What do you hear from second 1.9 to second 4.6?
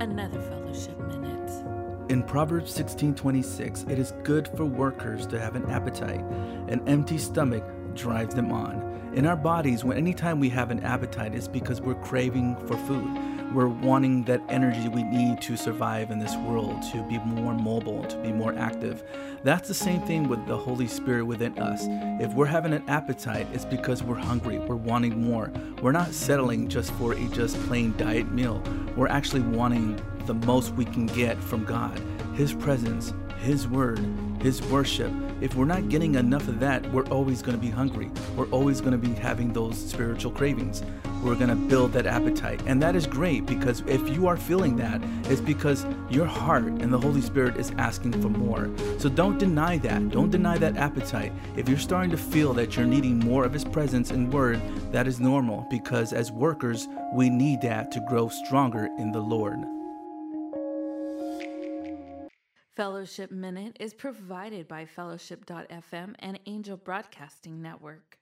In Proverbs 16:26, it is good